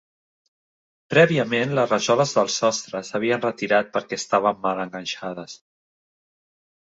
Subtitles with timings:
[1.13, 5.55] Prèviament les rajoles del sostre s'havien retirat perquè estaven mal enganxades.